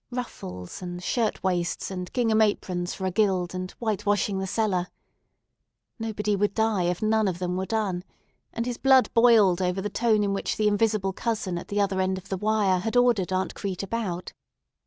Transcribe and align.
Ruffles, 0.09 0.81
and 0.81 1.03
shirt 1.03 1.43
waists, 1.43 1.91
and 1.91 2.11
gingham 2.11 2.41
aprons 2.41 2.91
for 2.95 3.05
a 3.05 3.11
guild, 3.11 3.53
and 3.53 3.69
whitewashing 3.77 4.39
the 4.39 4.47
cellar! 4.47 4.87
Nobody 5.99 6.35
would 6.35 6.55
die 6.55 6.85
if 6.85 7.03
none 7.03 7.27
of 7.27 7.37
them 7.37 7.55
were 7.55 7.67
done, 7.67 8.03
and 8.51 8.65
his 8.65 8.79
blood 8.79 9.13
boiled 9.13 9.61
over 9.61 9.79
the 9.79 9.91
tone 9.91 10.23
in 10.23 10.33
which 10.33 10.57
the 10.57 10.67
invisible 10.67 11.13
cousin 11.13 11.59
at 11.59 11.67
the 11.67 11.79
other 11.79 12.01
end 12.01 12.17
of 12.17 12.29
the 12.29 12.37
wire 12.37 12.79
had 12.79 12.97
ordered 12.97 13.31
Aunt 13.31 13.53
Crete 13.53 13.83
about. 13.83 14.33